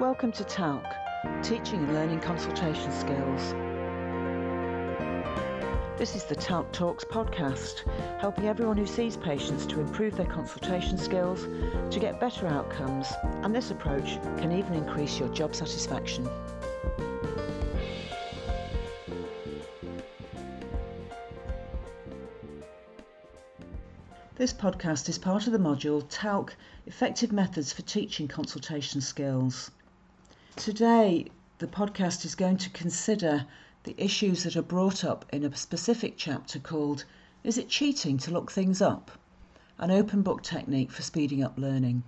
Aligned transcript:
Welcome 0.00 0.32
to 0.32 0.44
TALC, 0.44 0.82
Teaching 1.42 1.80
and 1.80 1.92
Learning 1.92 2.20
Consultation 2.20 2.90
Skills. 2.90 3.52
This 5.98 6.16
is 6.16 6.24
the 6.24 6.34
TALC 6.34 6.72
Talks 6.72 7.04
podcast, 7.04 7.82
helping 8.18 8.46
everyone 8.46 8.78
who 8.78 8.86
sees 8.86 9.18
patients 9.18 9.66
to 9.66 9.78
improve 9.78 10.16
their 10.16 10.24
consultation 10.24 10.96
skills, 10.96 11.42
to 11.92 12.00
get 12.00 12.18
better 12.18 12.46
outcomes, 12.46 13.12
and 13.42 13.54
this 13.54 13.70
approach 13.70 14.18
can 14.38 14.52
even 14.52 14.72
increase 14.72 15.18
your 15.18 15.28
job 15.34 15.54
satisfaction. 15.54 16.26
This 24.36 24.54
podcast 24.54 25.10
is 25.10 25.18
part 25.18 25.46
of 25.46 25.52
the 25.52 25.58
module 25.58 26.02
TALC 26.08 26.54
Effective 26.86 27.32
Methods 27.32 27.74
for 27.74 27.82
Teaching 27.82 28.28
Consultation 28.28 29.02
Skills. 29.02 29.70
Today, 30.56 31.26
the 31.58 31.68
podcast 31.68 32.24
is 32.24 32.34
going 32.34 32.56
to 32.56 32.70
consider 32.70 33.46
the 33.84 33.94
issues 33.96 34.42
that 34.42 34.56
are 34.56 34.62
brought 34.62 35.04
up 35.04 35.24
in 35.32 35.44
a 35.44 35.56
specific 35.56 36.14
chapter 36.16 36.58
called 36.58 37.04
Is 37.44 37.56
It 37.56 37.68
Cheating 37.68 38.18
to 38.18 38.32
Look 38.32 38.50
Things 38.50 38.82
Up? 38.82 39.12
An 39.78 39.90
open 39.90 40.22
book 40.22 40.42
technique 40.42 40.90
for 40.90 41.02
speeding 41.02 41.42
up 41.42 41.56
learning. 41.56 42.02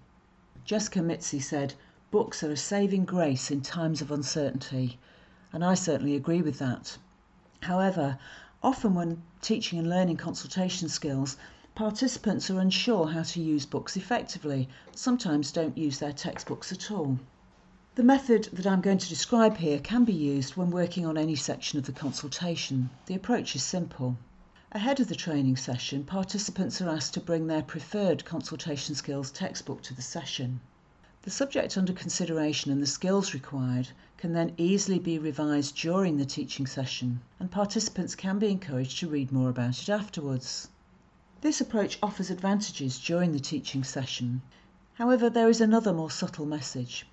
Jessica 0.65 1.01
Mitzi 1.03 1.39
said, 1.39 1.75
Books 2.11 2.43
are 2.43 2.51
a 2.51 2.57
saving 2.57 3.05
grace 3.05 3.51
in 3.51 3.61
times 3.61 4.03
of 4.03 4.11
uncertainty, 4.11 4.99
and 5.53 5.65
I 5.65 5.75
certainly 5.75 6.17
agree 6.17 6.43
with 6.43 6.59
that. 6.59 6.99
However, 7.61 8.19
often 8.63 8.95
when 8.95 9.23
teaching 9.41 9.79
and 9.79 9.89
learning 9.89 10.17
consultation 10.17 10.89
skills, 10.89 11.37
Participants 11.75 12.51
are 12.51 12.59
unsure 12.59 13.07
how 13.07 13.23
to 13.23 13.41
use 13.41 13.65
books 13.65 13.97
effectively, 13.97 14.69
sometimes 14.95 15.53
don't 15.53 15.79
use 15.79 16.01
their 16.01 16.13
textbooks 16.13 16.71
at 16.71 16.91
all. 16.91 17.19
The 17.95 18.03
method 18.03 18.45
that 18.55 18.67
I'm 18.67 18.81
going 18.81 18.97
to 18.97 19.09
describe 19.11 19.59
here 19.59 19.79
can 19.79 20.05
be 20.05 20.15
used 20.15 20.57
when 20.57 20.71
working 20.71 21.05
on 21.05 21.19
any 21.19 21.35
section 21.35 21.79
of 21.79 21.85
the 21.85 21.93
consultation. 21.93 22.89
The 23.05 23.15
approach 23.15 23.55
is 23.55 23.63
simple. 23.63 24.17
Ahead 24.73 24.99
of 24.99 25.09
the 25.09 25.15
training 25.15 25.59
session, 25.59 26.03
participants 26.05 26.81
are 26.81 26.89
asked 26.89 27.13
to 27.13 27.21
bring 27.21 27.49
their 27.49 27.61
preferred 27.61 28.25
consultation 28.25 28.95
skills 28.95 29.31
textbook 29.31 29.83
to 29.83 29.95
the 29.95 30.01
session. 30.01 30.63
The 31.21 31.31
subject 31.31 31.77
under 31.77 31.93
consideration 31.93 32.73
and 32.73 32.81
the 32.81 32.87
skills 32.87 33.35
required 33.35 33.89
can 34.17 34.33
then 34.33 34.55
easily 34.57 34.99
be 34.99 35.19
revised 35.19 35.77
during 35.77 36.17
the 36.17 36.25
teaching 36.25 36.67
session, 36.67 37.21
and 37.39 37.51
participants 37.51 38.15
can 38.15 38.39
be 38.39 38.49
encouraged 38.51 39.01
to 39.01 39.11
read 39.11 39.31
more 39.31 39.51
about 39.51 39.83
it 39.83 39.91
afterwards. 39.91 40.69
This 41.43 41.61
approach 41.61 41.99
offers 42.03 42.31
advantages 42.31 42.99
during 42.99 43.33
the 43.33 43.39
teaching 43.39 43.85
session. 43.85 44.41
However, 44.95 45.29
there 45.29 45.51
is 45.51 45.61
another 45.61 45.93
more 45.93 46.11
subtle 46.11 46.47
message. 46.47 47.05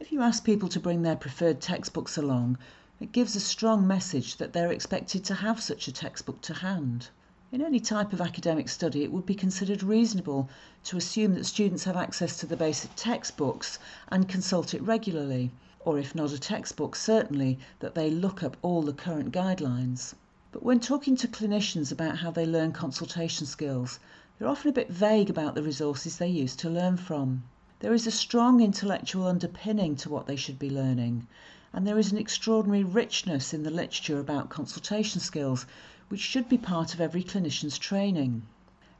If 0.00 0.10
you 0.10 0.22
ask 0.22 0.42
people 0.42 0.68
to 0.70 0.80
bring 0.80 1.02
their 1.02 1.14
preferred 1.14 1.60
textbooks 1.60 2.18
along, 2.18 2.58
it 2.98 3.12
gives 3.12 3.36
a 3.36 3.40
strong 3.40 3.86
message 3.86 4.38
that 4.38 4.52
they're 4.52 4.72
expected 4.72 5.22
to 5.22 5.34
have 5.36 5.62
such 5.62 5.86
a 5.86 5.92
textbook 5.92 6.40
to 6.40 6.54
hand. 6.54 7.10
In 7.52 7.62
any 7.62 7.78
type 7.78 8.12
of 8.12 8.20
academic 8.20 8.68
study, 8.68 9.04
it 9.04 9.12
would 9.12 9.24
be 9.24 9.36
considered 9.36 9.84
reasonable 9.84 10.48
to 10.82 10.96
assume 10.96 11.34
that 11.34 11.46
students 11.46 11.84
have 11.84 11.96
access 11.96 12.36
to 12.38 12.46
the 12.46 12.56
basic 12.56 12.90
textbooks 12.96 13.78
and 14.08 14.28
consult 14.28 14.74
it 14.74 14.82
regularly, 14.82 15.52
or 15.84 15.96
if 15.96 16.12
not 16.12 16.32
a 16.32 16.38
textbook, 16.40 16.96
certainly 16.96 17.56
that 17.78 17.94
they 17.94 18.10
look 18.10 18.42
up 18.42 18.56
all 18.62 18.82
the 18.82 18.92
current 18.92 19.30
guidelines. 19.30 20.14
But 20.50 20.64
when 20.64 20.80
talking 20.80 21.14
to 21.18 21.28
clinicians 21.28 21.92
about 21.92 22.18
how 22.18 22.32
they 22.32 22.46
learn 22.46 22.72
consultation 22.72 23.46
skills, 23.46 24.00
they're 24.40 24.48
often 24.48 24.70
a 24.70 24.72
bit 24.72 24.90
vague 24.90 25.30
about 25.30 25.54
the 25.54 25.62
resources 25.62 26.16
they 26.16 26.26
use 26.26 26.56
to 26.56 26.68
learn 26.68 26.96
from. 26.96 27.44
There 27.84 27.92
is 27.92 28.06
a 28.06 28.10
strong 28.10 28.62
intellectual 28.62 29.26
underpinning 29.26 29.94
to 29.96 30.08
what 30.08 30.26
they 30.26 30.36
should 30.36 30.58
be 30.58 30.70
learning, 30.70 31.26
and 31.70 31.86
there 31.86 31.98
is 31.98 32.12
an 32.12 32.16
extraordinary 32.16 32.82
richness 32.82 33.52
in 33.52 33.62
the 33.62 33.70
literature 33.70 34.18
about 34.18 34.48
consultation 34.48 35.20
skills, 35.20 35.66
which 36.08 36.22
should 36.22 36.48
be 36.48 36.56
part 36.56 36.94
of 36.94 37.00
every 37.02 37.22
clinician's 37.22 37.76
training. 37.76 38.40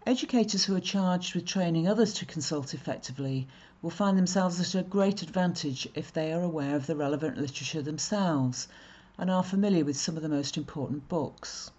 Educators 0.06 0.66
who 0.66 0.76
are 0.76 0.80
charged 0.80 1.34
with 1.34 1.46
training 1.46 1.88
others 1.88 2.12
to 2.12 2.26
consult 2.26 2.74
effectively 2.74 3.48
will 3.80 3.88
find 3.88 4.18
themselves 4.18 4.60
at 4.60 4.78
a 4.78 4.86
great 4.86 5.22
advantage 5.22 5.88
if 5.94 6.12
they 6.12 6.30
are 6.30 6.42
aware 6.42 6.76
of 6.76 6.86
the 6.86 6.94
relevant 6.94 7.38
literature 7.38 7.80
themselves 7.80 8.68
and 9.16 9.30
are 9.30 9.42
familiar 9.42 9.86
with 9.86 9.96
some 9.96 10.18
of 10.18 10.22
the 10.22 10.28
most 10.28 10.58
important 10.58 11.08
books. 11.08 11.70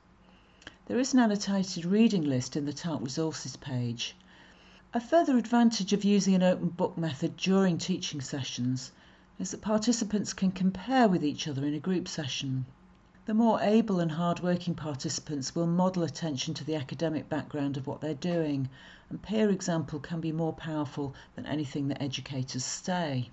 There 0.88 0.98
is 0.98 1.14
an 1.14 1.20
annotated 1.20 1.86
reading 1.86 2.24
list 2.24 2.56
in 2.58 2.66
the 2.66 2.74
TALC 2.74 3.04
resources 3.04 3.58
page. 3.58 4.16
A 4.96 5.02
further 5.02 5.38
advantage 5.38 5.92
of 5.92 6.06
using 6.06 6.36
an 6.36 6.44
open 6.44 6.70
book 6.70 6.98
method 6.98 7.36
during 7.36 7.78
teaching 7.78 8.22
sessions 8.22 8.94
is 9.38 9.52
that 9.52 9.60
participants 9.60 10.32
can 10.32 10.52
compare 10.52 11.10
with 11.10 11.22
each 11.22 11.50
other 11.50 11.66
in 11.66 11.74
a 11.74 11.82
group 11.82 12.08
session. 12.08 12.66
The 13.26 13.34
more 13.34 13.60
able 13.60 14.00
and 14.00 14.14
hard-working 14.14 14.76
participants 14.76 15.54
will 15.54 15.68
model 15.68 16.04
attention 16.04 16.54
to 16.54 16.64
the 16.64 16.76
academic 16.76 17.28
background 17.28 17.76
of 17.76 17.88
what 17.88 18.00
they're 18.00 18.14
doing, 18.14 18.70
and 19.10 19.22
peer 19.22 19.50
example 19.50 20.00
can 20.00 20.22
be 20.22 20.32
more 20.32 20.54
powerful 20.54 21.14
than 21.36 21.46
anything 21.46 21.90
that 21.90 22.02
educators 22.02 22.64
say. 22.64 23.32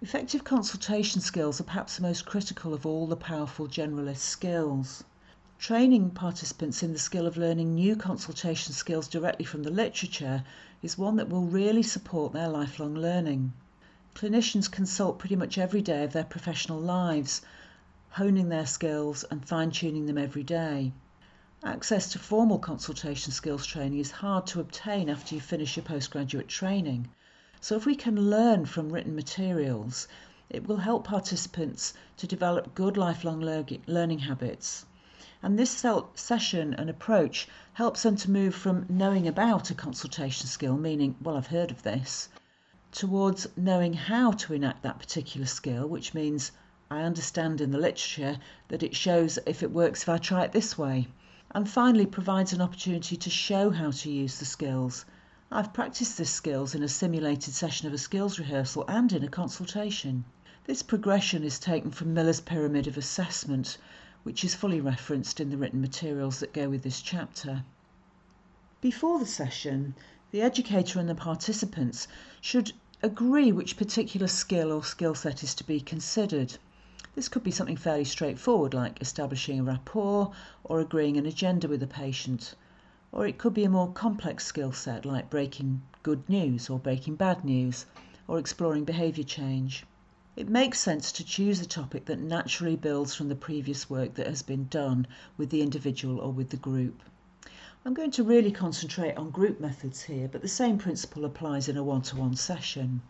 Effective 0.00 0.44
consultation 0.44 1.20
skills 1.20 1.60
are 1.60 1.64
perhaps 1.64 1.96
the 1.96 2.02
most 2.02 2.24
critical 2.24 2.72
of 2.72 2.86
all 2.86 3.08
the 3.08 3.16
powerful 3.16 3.66
generalist 3.66 4.18
skills. 4.18 5.02
Training 5.60 6.10
participants 6.10 6.84
in 6.84 6.92
the 6.92 7.00
skill 7.00 7.26
of 7.26 7.36
learning 7.36 7.74
new 7.74 7.96
consultation 7.96 8.72
skills 8.72 9.08
directly 9.08 9.44
from 9.44 9.64
the 9.64 9.72
literature 9.72 10.44
is 10.82 10.96
one 10.96 11.16
that 11.16 11.28
will 11.28 11.46
really 11.46 11.82
support 11.82 12.32
their 12.32 12.48
lifelong 12.48 12.94
learning. 12.94 13.52
Clinicians 14.14 14.70
consult 14.70 15.18
pretty 15.18 15.34
much 15.34 15.58
every 15.58 15.82
day 15.82 16.04
of 16.04 16.12
their 16.12 16.22
professional 16.22 16.78
lives, 16.78 17.42
honing 18.10 18.50
their 18.50 18.66
skills 18.66 19.24
and 19.32 19.48
fine 19.48 19.72
tuning 19.72 20.06
them 20.06 20.16
every 20.16 20.44
day. 20.44 20.92
Access 21.64 22.12
to 22.12 22.20
formal 22.20 22.60
consultation 22.60 23.32
skills 23.32 23.66
training 23.66 23.98
is 23.98 24.12
hard 24.12 24.46
to 24.46 24.60
obtain 24.60 25.08
after 25.08 25.34
you 25.34 25.40
finish 25.40 25.76
your 25.76 25.84
postgraduate 25.84 26.46
training. 26.46 27.08
So 27.60 27.74
if 27.74 27.84
we 27.84 27.96
can 27.96 28.30
learn 28.30 28.64
from 28.64 28.90
written 28.90 29.16
materials, 29.16 30.06
it 30.48 30.68
will 30.68 30.76
help 30.76 31.04
participants 31.04 31.94
to 32.18 32.28
develop 32.28 32.76
good 32.76 32.96
lifelong 32.96 33.40
learning 33.40 34.20
habits. 34.20 34.86
And 35.42 35.58
this 35.58 35.84
session 36.14 36.74
and 36.74 36.88
approach 36.88 37.48
helps 37.72 38.04
them 38.04 38.14
to 38.18 38.30
move 38.30 38.54
from 38.54 38.86
knowing 38.88 39.26
about 39.26 39.68
a 39.68 39.74
consultation 39.74 40.46
skill, 40.46 40.76
meaning, 40.76 41.16
well, 41.20 41.36
I've 41.36 41.48
heard 41.48 41.72
of 41.72 41.82
this, 41.82 42.28
towards 42.92 43.48
knowing 43.56 43.94
how 43.94 44.30
to 44.30 44.54
enact 44.54 44.84
that 44.84 45.00
particular 45.00 45.48
skill, 45.48 45.88
which 45.88 46.14
means 46.14 46.52
I 46.88 47.00
understand 47.00 47.60
in 47.60 47.72
the 47.72 47.78
literature 47.78 48.38
that 48.68 48.84
it 48.84 48.94
shows 48.94 49.40
if 49.44 49.64
it 49.64 49.72
works 49.72 50.02
if 50.02 50.08
I 50.08 50.18
try 50.18 50.44
it 50.44 50.52
this 50.52 50.78
way. 50.78 51.08
And 51.50 51.68
finally, 51.68 52.06
provides 52.06 52.52
an 52.52 52.60
opportunity 52.60 53.16
to 53.16 53.28
show 53.28 53.70
how 53.70 53.90
to 53.90 54.10
use 54.12 54.38
the 54.38 54.44
skills 54.44 55.04
I've 55.50 55.72
practiced 55.72 56.18
this 56.18 56.28
skills 56.28 56.74
in 56.74 56.82
a 56.82 56.88
simulated 56.88 57.54
session 57.54 57.88
of 57.88 57.94
a 57.94 57.98
skills 57.98 58.38
rehearsal 58.38 58.84
and 58.86 59.10
in 59.14 59.24
a 59.24 59.28
consultation. 59.28 60.26
This 60.66 60.82
progression 60.82 61.42
is 61.42 61.58
taken 61.58 61.90
from 61.90 62.12
Miller's 62.12 62.42
Pyramid 62.42 62.86
of 62.86 62.98
Assessment, 62.98 63.78
which 64.24 64.42
is 64.42 64.54
fully 64.54 64.80
referenced 64.80 65.40
in 65.40 65.50
the 65.50 65.56
written 65.56 65.80
materials 65.80 66.40
that 66.40 66.52
go 66.52 66.68
with 66.68 66.82
this 66.82 67.00
chapter. 67.00 67.64
Before 68.80 69.18
the 69.18 69.26
session, 69.26 69.94
the 70.30 70.42
educator 70.42 70.98
and 70.98 71.08
the 71.08 71.14
participants 71.14 72.08
should 72.40 72.72
agree 73.02 73.52
which 73.52 73.76
particular 73.76 74.26
skill 74.26 74.72
or 74.72 74.82
skill 74.82 75.14
set 75.14 75.42
is 75.42 75.54
to 75.54 75.64
be 75.64 75.80
considered. 75.80 76.58
This 77.14 77.28
could 77.28 77.44
be 77.44 77.50
something 77.50 77.76
fairly 77.76 78.04
straightforward 78.04 78.74
like 78.74 79.00
establishing 79.00 79.60
a 79.60 79.64
rapport 79.64 80.32
or 80.64 80.80
agreeing 80.80 81.16
an 81.16 81.26
agenda 81.26 81.68
with 81.68 81.82
a 81.82 81.86
patient 81.86 82.54
or 83.10 83.26
it 83.26 83.38
could 83.38 83.54
be 83.54 83.64
a 83.64 83.70
more 83.70 83.90
complex 83.90 84.44
skill 84.44 84.70
set 84.70 85.06
like 85.06 85.30
breaking 85.30 85.80
good 86.02 86.28
news 86.28 86.68
or 86.68 86.78
breaking 86.78 87.14
bad 87.14 87.42
news 87.42 87.86
or 88.26 88.38
exploring 88.38 88.84
behaviour 88.84 89.24
change. 89.24 89.86
It 90.38 90.48
makes 90.48 90.78
sense 90.78 91.10
to 91.10 91.24
choose 91.24 91.60
a 91.60 91.66
topic 91.66 92.04
that 92.04 92.20
naturally 92.20 92.76
builds 92.76 93.12
from 93.12 93.28
the 93.28 93.34
previous 93.34 93.90
work 93.90 94.14
that 94.14 94.28
has 94.28 94.40
been 94.40 94.68
done 94.68 95.08
with 95.36 95.50
the 95.50 95.62
individual 95.62 96.20
or 96.20 96.30
with 96.30 96.50
the 96.50 96.56
group. 96.56 97.02
I'm 97.84 97.92
going 97.92 98.12
to 98.12 98.22
really 98.22 98.52
concentrate 98.52 99.16
on 99.16 99.32
group 99.32 99.58
methods 99.58 100.02
here, 100.02 100.28
but 100.28 100.40
the 100.40 100.46
same 100.46 100.78
principle 100.78 101.24
applies 101.24 101.68
in 101.68 101.76
a 101.76 101.82
one 101.82 102.02
to 102.02 102.14
one 102.14 102.36
session. 102.36 103.02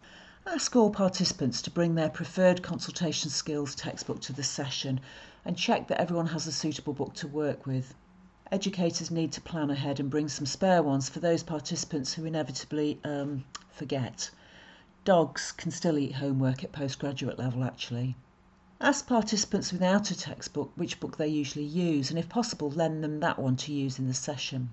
Ask 0.46 0.75
all 0.75 0.88
participants 0.88 1.60
to 1.60 1.70
bring 1.70 1.96
their 1.96 2.08
preferred 2.08 2.62
consultation 2.62 3.28
skills 3.28 3.75
textbook 3.75 4.22
to 4.22 4.32
the 4.32 4.42
session 4.42 4.98
and 5.44 5.54
check 5.54 5.88
that 5.88 6.00
everyone 6.00 6.28
has 6.28 6.46
a 6.46 6.50
suitable 6.50 6.94
book 6.94 7.12
to 7.16 7.28
work 7.28 7.66
with. 7.66 7.92
Educators 8.50 9.10
need 9.10 9.32
to 9.32 9.42
plan 9.42 9.69
ahead 9.69 10.00
and 10.00 10.08
bring 10.08 10.30
some 10.30 10.46
spare 10.46 10.82
ones 10.82 11.10
for 11.10 11.20
those 11.20 11.42
participants 11.42 12.14
who 12.14 12.25
inevitably 12.25 12.98
um, 13.04 13.44
forget. 13.70 14.30
Dogs 15.08 15.52
can 15.52 15.70
still 15.70 15.96
eat 15.96 16.16
homework 16.16 16.62
at 16.62 16.72
postgraduate 16.72 17.38
level, 17.38 17.64
actually. 17.64 18.14
Ask 18.78 19.06
participants 19.06 19.72
without 19.72 20.10
a 20.10 20.14
textbook 20.14 20.70
which 20.76 21.00
book 21.00 21.16
they 21.16 21.28
usually 21.28 21.64
use, 21.64 22.10
and 22.10 22.19
if 22.19 22.28
possible, 22.28 22.69
lend 22.70 23.02
them 23.02 23.19
that 23.20 23.38
one 23.38 23.56
to 23.56 23.72
use 23.72 23.99
in 23.99 24.06
the 24.06 24.12
session. 24.12 24.69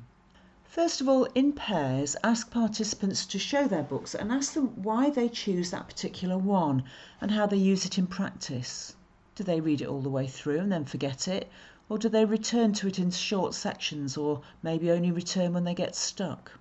First 0.66 1.00
of 1.00 1.08
all, 1.08 1.24
in 1.36 1.54
pairs, 1.54 2.18
ask 2.22 2.52
participants 2.52 3.26
to 3.28 3.40
show 3.40 3.66
their 3.66 3.84
books 3.84 4.14
and 4.14 4.30
ask 4.30 4.52
them 4.52 4.84
why 4.84 5.10
they 5.10 5.30
choose 5.30 5.72
that 5.72 5.88
particular 5.88 6.38
one 6.38 6.84
and 7.22 7.32
how 7.32 7.46
they 7.46 7.56
use 7.56 7.86
it 7.86 7.98
in 7.98 8.06
practice. 8.06 8.94
Do 9.36 9.44
they 9.46 9.62
read 9.62 9.80
it 9.80 9.88
all 9.88 10.02
the 10.02 10.10
way 10.10 10.28
through 10.28 10.60
and 10.60 10.70
then 10.70 10.84
forget 10.84 11.30
it? 11.30 11.50
Or 11.88 11.98
do 11.98 12.10
they 12.10 12.26
return 12.26 12.74
to 12.74 12.88
it 12.90 13.00
in 13.00 13.12
short 13.12 13.54
sections 13.54 14.18
or 14.18 14.42
maybe 14.62 14.92
only 14.92 15.12
return 15.14 15.54
when 15.54 15.64
they 15.64 15.74
get 15.74 15.96
stuck? 15.96 16.52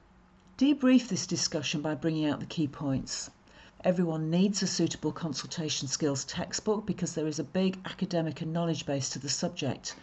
Debrief 0.59 1.09
this 1.09 1.27
discussion 1.27 1.83
by 1.83 1.97
bringing 1.97 2.27
out 2.27 2.39
the 2.39 2.47
key 2.47 2.69
points. 2.69 3.31
Everyone 3.85 4.31
needs 4.31 4.63
a 4.63 4.67
suitable 4.67 5.13
consultation 5.13 5.89
skills 5.89 6.25
textbook 6.25 6.87
because 6.87 7.15
there 7.15 7.27
is 7.27 7.39
a 7.39 7.45
big 7.45 7.79
academic 7.85 8.41
and 8.41 8.51
knowledge 8.51 8.87
base 8.87 9.11
to 9.11 9.19
the 9.19 9.29
subject, 9.29 9.95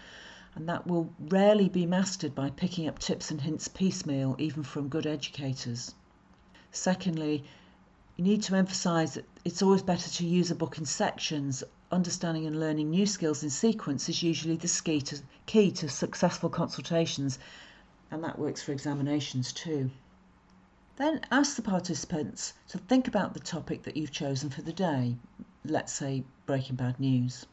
and 0.54 0.70
that 0.70 0.86
will 0.86 1.12
rarely 1.20 1.68
be 1.68 1.88
mastered 1.88 2.36
by 2.36 2.52
picking 2.52 2.88
up 2.88 3.00
tips 3.00 3.32
and 3.32 3.42
hints 3.42 3.68
piecemeal, 3.68 4.36
even 4.38 4.62
from 4.62 4.88
good 4.88 5.08
educators. 5.08 5.96
Secondly, 6.72 7.44
you 8.18 8.24
need 8.24 8.44
to 8.44 8.56
emphasise 8.56 9.16
that 9.16 9.26
it's 9.46 9.64
always 9.64 9.82
better 9.82 10.12
to 10.12 10.28
use 10.28 10.52
a 10.52 10.56
book 10.56 10.78
in 10.78 10.86
sections. 10.86 11.64
Understanding 11.92 12.46
and 12.46 12.60
learning 12.60 12.92
new 12.92 13.08
skills 13.08 13.42
in 13.42 13.50
sequence 13.50 14.08
is 14.08 14.22
usually 14.22 14.58
the 14.58 15.22
key 15.48 15.72
to, 15.72 15.90
successful 15.90 16.52
consultations, 16.52 17.40
and 18.12 18.24
that 18.24 18.38
works 18.38 18.62
for 18.62 18.74
examinations 18.74 19.52
too. 19.52 19.90
Then 20.98 21.22
ask 21.32 21.56
the 21.56 21.62
participants 21.62 22.52
to 22.68 22.78
think 22.78 23.08
about 23.08 23.34
the 23.34 23.40
topic 23.40 23.84
that 23.84 23.96
you've 23.96 24.12
chosen 24.12 24.50
for 24.50 24.62
the 24.62 24.74
day, 24.74 25.16
let's 25.64 25.94
say 25.94 26.26
breaking 26.46 26.76
bad 26.76 27.00
news. 27.00 27.46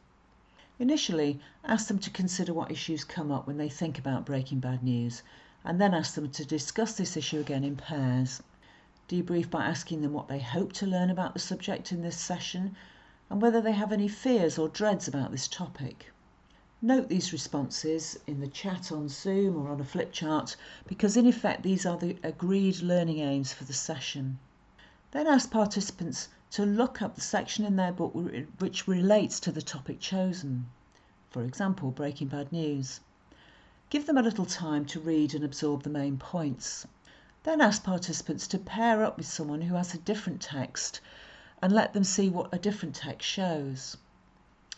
Initially, 0.77 1.39
ask 1.63 1.87
them 1.87 1.99
to 1.99 2.09
consider 2.09 2.53
what 2.53 2.69
issues 2.69 3.05
come 3.05 3.31
up 3.31 3.47
when 3.47 3.55
they 3.55 3.69
think 3.69 3.97
about 3.97 4.25
breaking 4.25 4.59
bad 4.59 4.83
news, 4.83 5.23
and 5.63 5.79
then 5.79 5.93
ask 5.93 6.15
them 6.15 6.29
to 6.31 6.43
discuss 6.43 6.97
this 6.97 7.15
issue 7.15 7.39
again 7.39 7.63
in 7.63 7.77
pairs. 7.77 8.43
Debrief 9.07 9.49
by 9.49 9.63
asking 9.63 10.01
them 10.01 10.11
what 10.11 10.27
they 10.27 10.39
hope 10.39 10.73
to 10.73 10.85
learn 10.85 11.09
about 11.09 11.33
the 11.33 11.39
subject 11.39 11.93
in 11.93 12.01
this 12.01 12.17
session 12.17 12.75
and 13.29 13.41
whether 13.41 13.61
they 13.61 13.71
have 13.71 13.93
any 13.93 14.09
fears 14.09 14.57
or 14.57 14.67
dreads 14.67 15.07
about 15.07 15.31
this 15.31 15.47
topic. 15.47 16.11
Note 16.81 17.09
these 17.09 17.33
responses 17.33 18.17
in 18.25 18.39
the 18.39 18.47
chat 18.47 18.89
on 18.89 19.09
Zoom 19.09 19.57
or 19.57 19.67
on 19.69 19.81
a 19.81 19.83
flip 19.83 20.13
chart 20.13 20.55
because 20.87 21.17
in 21.17 21.27
effect 21.27 21.61
these 21.61 21.85
are 21.85 21.97
the 21.97 22.15
agreed 22.23 22.79
learning 22.79 23.19
aims 23.19 23.51
for 23.51 23.65
the 23.65 23.73
session. 23.73 24.39
Then 25.11 25.27
ask 25.27 25.51
participants 25.51 26.29
to 26.51 26.65
look 26.65 27.01
up 27.01 27.15
the 27.15 27.21
section 27.21 27.65
in 27.65 27.75
their 27.75 27.91
book 27.91 28.15
which 28.59 28.87
relates 28.87 29.41
to 29.41 29.51
the 29.51 29.61
topic 29.61 29.99
chosen. 29.99 30.69
For 31.29 31.43
example, 31.43 31.91
Breaking 31.91 32.29
Bad 32.29 32.49
News. 32.53 33.01
Give 33.89 34.05
them 34.05 34.17
a 34.17 34.23
little 34.23 34.45
time 34.45 34.85
to 34.85 35.01
read 35.01 35.33
and 35.33 35.43
absorb 35.43 35.83
the 35.83 35.89
main 35.89 36.17
points. 36.17 36.87
Then 37.43 37.59
ask 37.59 37.83
participants 37.83 38.47
to 38.47 38.57
pair 38.57 39.03
up 39.03 39.17
with 39.17 39.27
someone 39.27 39.63
who 39.63 39.75
has 39.75 39.93
a 39.93 39.97
different 39.97 40.39
text 40.39 41.01
and 41.61 41.73
let 41.73 41.91
them 41.91 42.05
see 42.05 42.29
what 42.29 42.53
a 42.53 42.57
different 42.57 42.95
text 42.95 43.27
shows. 43.27 43.97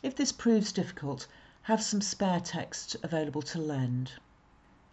If 0.01 0.15
this 0.15 0.31
proves 0.31 0.71
difficult, 0.71 1.27
have 1.65 1.83
some 1.83 2.01
spare 2.01 2.39
text 2.39 2.95
available 3.03 3.43
to 3.43 3.59
lend. 3.59 4.13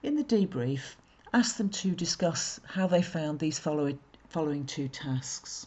In 0.02 0.16
the 0.16 0.22
debrief, 0.22 0.96
ask 1.32 1.56
them 1.56 1.70
to 1.70 1.94
discuss 1.94 2.60
how 2.74 2.86
they 2.86 3.00
found 3.00 3.38
these 3.38 3.58
following, 3.58 4.66
two 4.66 4.86
tasks. 4.86 5.66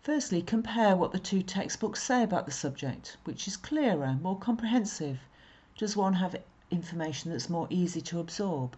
Firstly, 0.00 0.40
compare 0.40 0.96
what 0.96 1.12
the 1.12 1.18
two 1.18 1.42
textbooks 1.42 2.02
say 2.02 2.22
about 2.22 2.46
the 2.46 2.50
subject, 2.50 3.18
which 3.24 3.46
is 3.46 3.58
clearer, 3.58 4.14
more 4.22 4.38
comprehensive. 4.38 5.20
Does 5.76 5.98
one 5.98 6.14
have 6.14 6.34
information 6.70 7.30
that's 7.30 7.50
more 7.50 7.66
easy 7.68 8.00
to 8.00 8.18
absorb? 8.18 8.74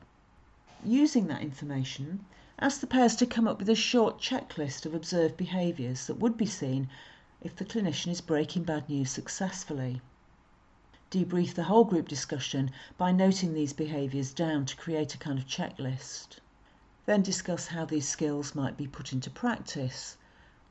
Using 0.85 1.29
that 1.29 1.43
information, 1.43 2.25
ask 2.59 2.81
the 2.81 2.89
pairs 2.89 3.15
to 3.15 3.27
come 3.27 3.47
up 3.47 3.61
with 3.61 3.69
a 3.69 3.77
short 3.77 4.19
checklist 4.19 4.87
of 4.87 4.93
observed 4.93 5.37
behaviours 5.37 6.09
that 6.09 6.19
would 6.19 6.37
be 6.37 6.47
seen 6.47 6.89
if 7.41 7.55
the 7.55 7.65
clinician 7.65 8.11
is 8.11 8.21
breaking 8.21 8.65
bad 8.65 8.89
news 8.89 9.13
successfully 9.13 10.03
debrief 11.15 11.55
the 11.55 11.63
whole 11.63 11.85
group 11.85 12.09
discussion 12.09 12.69
by 12.99 13.13
noting 13.13 13.55
these 13.55 13.73
behaviours 13.73 14.35
down 14.35 14.67
to 14.67 14.77
create 14.77 15.15
a 15.15 15.19
kind 15.19 15.39
of 15.39 15.47
checklist. 15.47 16.41
Then 17.07 17.23
discuss 17.23 17.69
how 17.69 17.85
these 17.85 18.09
skills 18.09 18.57
might 18.57 18.77
be 18.77 18.89
put 18.89 19.13
into 19.13 19.31
practice. 19.31 20.17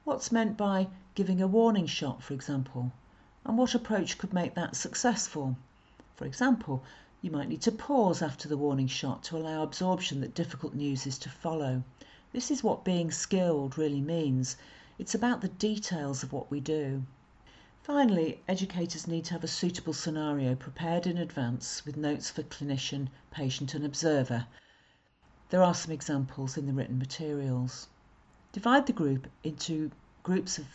What's 0.03 0.33
meant 0.33 0.57
by 0.57 0.89
giving 1.15 1.41
a 1.41 1.47
warning 1.47 1.85
shot, 1.85 2.21
for 2.21 2.33
example, 2.33 2.91
and 3.45 3.57
what 3.57 3.73
approach 3.73 4.17
could 4.17 4.33
make 4.33 4.53
that 4.55 4.75
successful? 4.75 5.55
For 6.17 6.25
example, 6.25 6.83
you 7.21 7.31
might 7.31 7.47
need 7.47 7.61
to 7.61 7.71
pause 7.71 8.21
after 8.21 8.49
the 8.49 8.57
warning 8.57 8.87
shot 8.87 9.23
to 9.23 9.37
allow 9.37 9.63
absorption 9.63 10.19
that 10.19 10.35
difficult 10.35 10.73
news 10.73 11.07
is 11.07 11.17
to 11.19 11.29
follow. 11.29 11.83
This 12.33 12.51
is 12.51 12.61
what 12.61 12.83
being 12.83 13.11
skilled 13.11 13.77
really 13.77 14.01
means. 14.01 14.57
It's 14.99 15.15
about 15.15 15.39
the 15.39 15.47
details 15.47 16.21
of 16.21 16.33
what 16.33 16.51
we 16.51 16.59
do. 16.59 17.03
Finally, 17.85 18.41
educators 18.47 19.07
need 19.07 19.25
to 19.25 19.33
have 19.33 19.43
a 19.43 19.47
suitable 19.49 19.91
scenario 19.91 20.55
prepared 20.55 21.05
in 21.05 21.17
advance 21.17 21.85
with 21.85 21.97
notes 21.97 22.29
for 22.29 22.41
clinician, 22.43 23.09
patient 23.29 23.73
and 23.73 23.85
observer. 23.85 24.47
There 25.49 25.61
are 25.61 25.73
some 25.73 25.91
examples 25.91 26.55
in 26.55 26.65
the 26.65 26.71
written 26.71 26.97
materials. 26.97 27.89
Divide 28.53 28.85
the 28.85 28.93
group 28.93 29.27
into 29.43 29.91
groups 30.23 30.57
of 30.57 30.65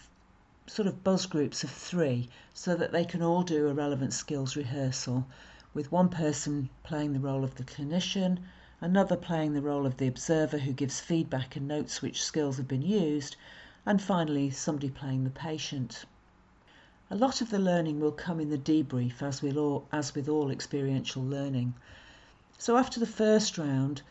sort 0.66 0.86
of 0.86 1.02
buzz 1.02 1.24
groups 1.24 1.64
of 1.64 1.70
three 1.70 2.28
so 2.52 2.76
that 2.76 2.92
they 2.92 3.06
can 3.06 3.22
all 3.22 3.42
do 3.42 3.68
a 3.68 3.72
relevant 3.72 4.12
skills 4.12 4.54
rehearsal 4.54 5.26
with 5.72 5.90
one 5.90 6.10
person 6.10 6.68
playing 6.82 7.14
the 7.14 7.20
role 7.20 7.42
of 7.42 7.54
the 7.54 7.64
clinician, 7.64 8.38
another 8.82 9.16
playing 9.16 9.54
the 9.54 9.62
role 9.62 9.86
of 9.86 9.96
the 9.96 10.08
observer 10.08 10.58
who 10.58 10.74
gives 10.74 11.00
feedback 11.00 11.56
and 11.56 11.66
notes 11.66 12.02
which 12.02 12.22
skills 12.22 12.58
have 12.58 12.68
been 12.68 12.82
used, 12.82 13.34
and 13.86 14.02
finally 14.02 14.50
somebody 14.50 14.90
playing 14.90 15.24
the 15.24 15.30
patient. 15.30 16.04
A 17.10 17.16
lot 17.16 17.40
of 17.40 17.48
the 17.48 17.58
learning 17.58 18.00
will 18.00 18.12
come 18.12 18.38
in 18.38 18.50
the 18.50 18.58
debrief 18.58 19.22
as, 19.22 19.40
with 19.40 19.56
all, 19.56 19.88
as 19.90 20.14
with 20.14 20.28
all 20.28 20.50
experiential 20.50 21.22
learning. 21.22 21.72
So 22.58 22.76
after 22.76 23.00
the 23.00 23.06
first 23.06 23.56
round, 23.56 24.02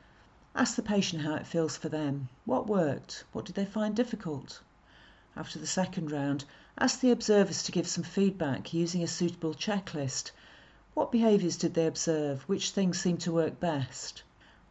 ask 0.55 0.75
the 0.75 0.81
patient 0.81 1.21
how 1.21 1.35
it 1.35 1.45
feels 1.45 1.77
for 1.77 1.89
them. 1.89 2.27
What 2.45 2.65
worked? 2.65 3.23
What 3.33 3.45
did 3.45 3.53
they 3.53 3.65
find 3.65 3.95
difficult? 3.95 4.61
After 5.35 5.59
the 5.59 5.67
second 5.67 6.11
round, 6.11 6.45
ask 6.79 6.99
the 6.99 7.11
observers 7.11 7.61
to 7.61 7.71
give 7.71 7.88
some 7.88 8.03
feedback 8.03 8.73
using 8.73 9.03
a 9.03 9.07
suitable 9.07 9.53
checklist. 9.53 10.31
What 10.95 11.11
behaviours 11.11 11.57
did 11.57 11.75
they 11.75 11.85
observe? 11.85 12.49
Which 12.49 12.71
things 12.71 12.99
seemed 12.99 13.21
to 13.21 13.31
work 13.31 13.59
best? 13.59 14.23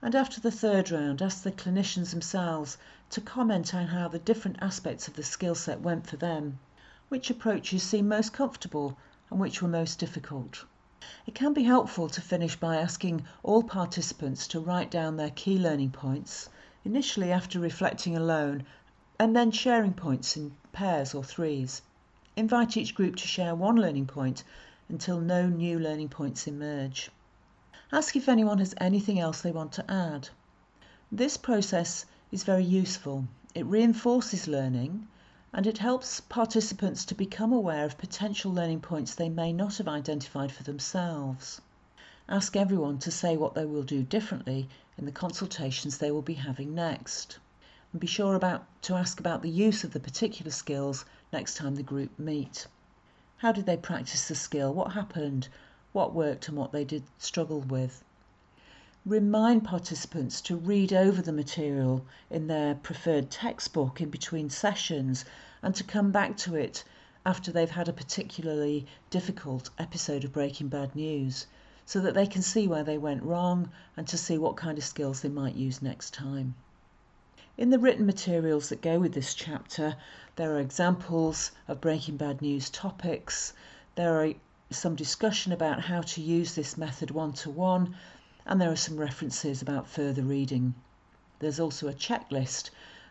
And 0.03 0.17
after 0.17 0.41
the 0.41 0.51
third 0.51 0.91
round, 0.91 1.23
ask 1.23 1.45
the 1.45 1.53
clinicians 1.53 2.11
themselves 2.11 2.77
to 3.11 3.21
comment 3.21 3.73
on 3.73 3.87
how 3.87 4.09
the 4.09 4.19
different 4.19 4.57
aspects 4.61 5.07
of 5.07 5.15
the 5.15 5.23
skill 5.23 5.55
set 5.55 5.81
went 5.81 6.09
for 6.09 6.17
them 6.17 6.59
which 7.09 7.31
approaches 7.31 7.83
seemed 7.83 8.09
most 8.09 8.33
comfortable 8.33 8.97
and 9.31 9.39
which 9.39 9.63
were 9.63 9.69
most 9.69 9.99
difficult. 9.99 10.65
It 11.27 11.35
can 11.35 11.53
be 11.53 11.63
helpful 11.63 12.09
to 12.09 12.21
finish 12.21 12.57
by 12.57 12.77
asking 12.77 13.25
all 13.43 13.63
participants 13.63 14.49
to 14.49 14.61
write 14.61 14.91
down 14.91 15.17
their 15.17 15.31
key 15.31 15.59
learning 15.59 15.93
points, 15.93 16.49
initially 16.85 17.31
after 17.31 17.61
reflecting 17.61 18.17
alone, 18.17 18.65
and 19.19 19.37
then 19.37 19.51
sharing 19.51 19.93
points 19.93 20.37
in 20.37 20.57
pairs 20.73 21.15
or 21.15 21.23
threes. 21.23 21.83
Invite 22.35 22.77
each 22.77 22.95
group 22.95 23.17
to 23.17 23.29
share 23.29 23.55
one 23.55 23.77
learning 23.77 24.07
point 24.07 24.43
until 24.89 25.21
no 25.21 25.49
new 25.49 25.79
learning 25.79 26.09
points 26.09 26.47
emerge. 26.47 27.11
Ask 27.93 28.17
if 28.17 28.29
anyone 28.29 28.59
has 28.59 28.75
anything 28.79 29.21
else 29.21 29.43
they 29.43 29.53
want 29.53 29.73
to 29.73 29.91
add. 29.91 30.29
This 31.13 31.37
process 31.37 32.05
is 32.33 32.43
very 32.43 32.65
useful. 32.65 33.29
It 33.55 33.65
reinforces 33.65 34.49
learning 34.49 35.07
and 35.57 35.67
it 35.67 35.79
helps 35.79 36.21
participants 36.21 37.03
to 37.07 37.15
become 37.15 37.51
aware 37.51 37.87
of 37.87 37.97
potential 37.97 38.53
learning 38.53 38.79
points 38.79 39.15
they 39.15 39.31
may 39.31 39.55
not 39.55 39.79
have 39.79 39.89
identified 39.89 40.53
for 40.53 40.63
themselves. 40.65 41.63
Ask 42.29 42.55
everyone 42.55 42.99
to 42.99 43.11
say 43.11 43.39
what 43.39 43.55
they 43.55 43.65
will 43.65 43.83
do 43.83 44.03
differently 44.03 44.69
in 44.99 45.07
the 45.07 45.11
consultations 45.13 45.97
they 45.97 46.11
will 46.11 46.21
be 46.21 46.35
having 46.35 46.75
next. 46.75 47.39
And 47.91 48.03
be 48.03 48.07
sure 48.07 48.35
about 48.35 48.67
to 48.83 48.97
ask 48.97 49.19
about 49.19 49.41
the 49.41 49.49
use 49.49 49.83
of 49.83 49.95
the 49.95 49.99
particular 49.99 50.51
skills 50.51 51.07
next 51.33 51.57
time 51.57 51.77
the 51.77 51.83
group 51.83 52.19
meet. 52.19 52.67
How 53.39 53.51
did 53.51 53.65
they 53.65 53.79
practice 53.79 54.29
the 54.29 54.35
skill? 54.35 54.75
What 54.75 54.93
happened? 54.93 55.49
What 55.95 56.13
worked 56.13 56.49
and 56.49 56.59
what 56.59 56.73
they 56.73 56.85
did 56.85 57.05
struggle 57.17 57.63
with? 57.63 58.05
Remind 59.09 59.63
participants 59.63 60.41
to 60.41 60.57
read 60.57 60.93
over 60.93 61.23
the 61.23 61.31
material 61.31 62.05
in 62.29 62.49
their 62.49 62.75
preferred 62.75 63.31
textbook 63.31 64.01
in 64.01 64.11
between 64.11 64.51
sessions 64.51 65.25
and 65.63 65.77
to 65.77 65.85
come 65.85 66.11
back 66.11 66.37
to 66.39 66.57
it 66.57 66.83
after 67.25 67.53
they've 67.53 67.71
had 67.71 67.89
a 67.89 67.93
particularly 67.93 68.85
difficult 69.09 69.71
episode 69.79 70.25
of 70.25 70.33
Breaking 70.33 70.67
Bad 70.67 70.97
News 70.97 71.47
so 71.85 72.01
that 72.01 72.15
they 72.15 72.27
can 72.27 72.43
see 72.43 72.67
where 72.67 72.83
they 72.83 72.99
went 72.99 73.23
wrong 73.23 73.71
and 73.97 74.09
to 74.09 74.19
see 74.19 74.39
what 74.39 74.57
kind 74.57 74.77
of 74.77 74.83
skills 74.83 75.21
they 75.21 75.29
might 75.29 75.55
use 75.55 75.81
next 75.81 76.13
time. 76.13 76.57
In 77.57 77.71
the 77.71 77.79
written 77.79 78.07
materials 78.07 78.71
that 78.71 78.83
go 78.83 78.99
with 78.99 79.13
this 79.15 79.35
chapter, 79.35 79.95
there 80.35 80.53
are 80.53 80.59
examples 80.59 81.53
of 81.69 81.81
Breaking 81.81 82.17
Bad 82.17 82.43
News 82.43 82.69
topics, 82.71 83.53
there 83.95 84.21
are 84.21 84.33
some 84.73 84.97
discussion 84.97 85.53
about 85.53 85.83
how 85.83 86.01
to 86.01 86.21
use 86.21 86.57
this 86.57 86.77
method 86.77 87.13
one 87.13 87.33
to 87.35 87.51
one, 87.51 87.95
and 88.47 88.61
there 88.61 88.71
are 88.71 88.77
some 88.77 88.97
references 88.97 89.61
about 89.61 89.89
further 89.89 90.23
reading. 90.23 90.75
There's 91.41 91.59
also 91.59 91.89
a 91.89 91.93
checklist, 91.93 92.71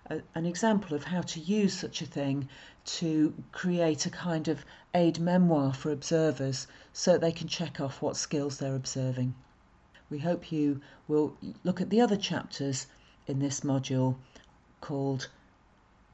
a, 0.09 0.21
an 0.33 0.45
example 0.45 0.95
of 0.95 1.03
how 1.03 1.21
to 1.21 1.39
use 1.39 1.77
such 1.77 2.01
a 2.01 2.05
thing 2.05 2.47
to 2.85 3.33
create 3.51 4.05
a 4.05 4.09
kind 4.09 4.47
of 4.47 4.65
aide 4.93 5.19
memoire 5.19 5.73
for 5.73 5.91
observers 5.91 6.67
so 6.93 7.17
they 7.17 7.33
can 7.33 7.49
check 7.49 7.81
off 7.81 8.01
what 8.01 8.15
skills 8.15 8.57
they're 8.57 8.75
observing. 8.75 9.35
We 10.09 10.19
hope 10.19 10.51
you 10.51 10.81
will 11.07 11.35
look 11.63 11.81
at 11.81 11.89
the 11.89 11.99
other 11.99 12.17
chapters 12.17 12.87
in 13.27 13.39
this 13.39 13.61
module 13.61 14.15
called 14.79 15.27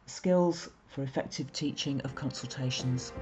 Skills 0.08 0.70
for 0.91 1.03
Effective 1.03 1.51
Teaching 1.53 2.01
of 2.01 2.15
Consultations. 2.15 3.13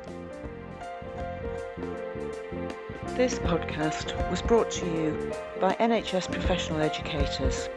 This 3.09 3.37
podcast 3.37 4.29
was 4.31 4.41
brought 4.41 4.71
to 4.71 4.85
you 4.87 5.31
by 5.61 5.75
NHS 5.75 6.31
professional 6.31 6.81
educators, 6.81 7.69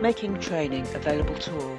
making 0.00 0.40
training 0.40 0.84
available 0.94 1.36
to 1.36 1.56
all. 1.60 1.78